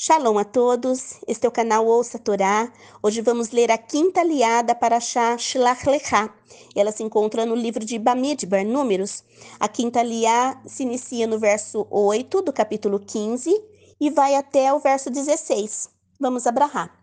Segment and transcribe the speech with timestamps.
[0.00, 2.72] Shalom a todos, este é o canal Ouça Torá.
[3.02, 6.32] Hoje vamos ler a quinta aliada para Shah Shlach Lechá.
[6.72, 9.24] Ela se encontra no livro de Bamidbar, Números.
[9.58, 13.52] A quinta aliá se inicia no verso 8 do capítulo 15
[14.00, 15.90] e vai até o verso 16.
[16.20, 16.96] Vamos abrahar.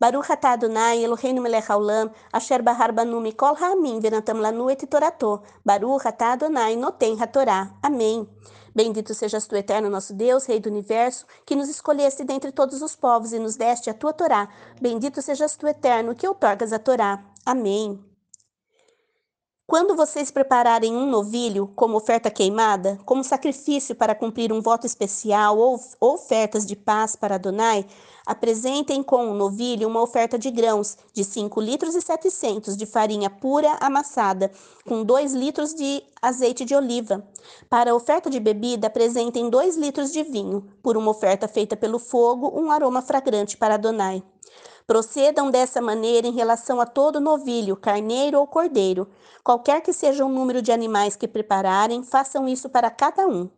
[0.00, 5.42] Baruch atah Adonai Eloheinu melech haolam, asher bahar banu mikol ha'amim venatam lanu et torato.
[5.64, 7.78] Baruch atah Adonai noten hatorá.
[7.80, 8.28] Amém.
[8.78, 12.94] Bendito sejas tu, eterno nosso Deus, Rei do universo, que nos escolheste dentre todos os
[12.94, 14.48] povos e nos deste a tua Torá.
[14.80, 17.20] Bendito sejas tu, eterno, que outorgas a Torá.
[17.44, 18.07] Amém.
[19.70, 25.58] Quando vocês prepararem um novilho como oferta queimada, como sacrifício para cumprir um voto especial
[25.58, 27.84] ou ofertas de paz para Adonai,
[28.24, 33.28] apresentem com o novilho uma oferta de grãos de 5 litros e 700 de farinha
[33.28, 34.50] pura amassada,
[34.86, 37.22] com 2 litros de azeite de oliva.
[37.68, 41.98] Para a oferta de bebida, apresentem 2 litros de vinho, por uma oferta feita pelo
[41.98, 44.22] fogo, um aroma fragrante para Adonai.
[44.88, 49.06] Procedam dessa maneira em relação a todo novilho, carneiro ou cordeiro.
[49.44, 53.50] Qualquer que seja o número de animais que prepararem, façam isso para cada um.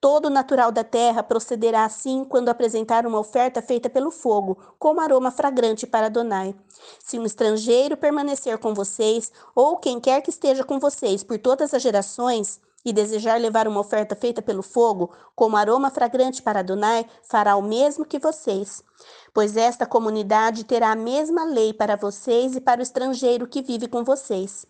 [0.00, 5.30] Todo natural da terra procederá assim quando apresentar uma oferta feita pelo fogo, como aroma
[5.30, 6.54] fragrante para Adonai.
[6.98, 11.74] Se um estrangeiro permanecer com vocês, ou quem quer que esteja com vocês por todas
[11.74, 17.06] as gerações, e desejar levar uma oferta feita pelo fogo, como aroma fragrante para Adonai,
[17.22, 18.82] fará o mesmo que vocês.
[19.32, 23.88] Pois esta comunidade terá a mesma lei para vocês e para o estrangeiro que vive
[23.88, 24.66] com vocês.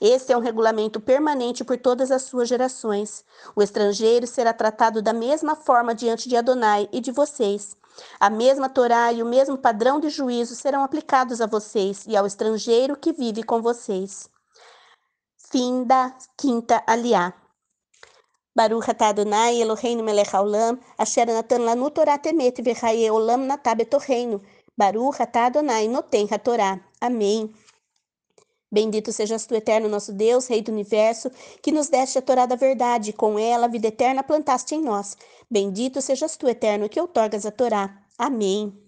[0.00, 3.24] Este é um regulamento permanente por todas as suas gerações.
[3.56, 7.76] O estrangeiro será tratado da mesma forma diante de Adonai e de vocês.
[8.18, 12.26] A mesma Torá e o mesmo padrão de juízo serão aplicados a vocês e ao
[12.26, 14.28] estrangeiro que vive com vocês.
[15.50, 17.32] Fim da quinta aliá.
[18.54, 24.40] Baruch atah Adonai Eloheinu melech haolam, asher natan lanu Torah temet v'chaye olam natah betorreino.
[24.76, 26.80] Baruch atah Adonai noten hatorá.
[27.00, 27.52] Amém.
[28.70, 31.30] Bendito sejas tu, eterno nosso Deus, Rei do Universo,
[31.62, 34.82] que nos deste a Torá da verdade, e com ela a vida eterna plantaste em
[34.82, 35.16] nós.
[35.48, 38.02] Bendito sejas tu, eterno, que outorgas a Torá.
[38.18, 38.83] Amém.